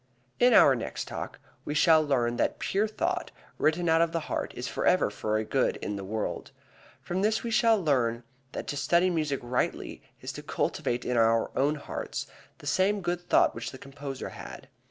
In 0.39 0.55
our 0.55 0.75
next 0.75 1.07
Talk 1.07 1.37
we 1.63 1.75
shall 1.75 2.01
learn 2.01 2.37
that 2.37 2.57
pure 2.57 2.87
thought, 2.87 3.29
written 3.59 3.87
out 3.87 4.01
of 4.01 4.13
the 4.13 4.21
heart, 4.21 4.51
is 4.57 4.67
forever 4.67 5.11
a 5.37 5.43
good 5.45 5.75
in 5.75 5.95
the 5.95 6.03
world. 6.03 6.49
From 7.03 7.21
this 7.21 7.43
we 7.43 7.51
shall 7.51 7.79
learn 7.79 8.23
that 8.53 8.65
to 8.69 8.75
study 8.77 9.11
music 9.11 9.39
rightly 9.43 10.01
is 10.19 10.31
to 10.33 10.41
cultivate 10.41 11.05
in 11.05 11.17
our 11.17 11.55
own 11.55 11.75
hearts 11.75 12.25
the 12.57 12.65
same 12.65 13.01
good 13.01 13.29
thought 13.29 13.53
which 13.53 13.69
the 13.69 13.77
composer 13.77 14.29
had. 14.29 14.69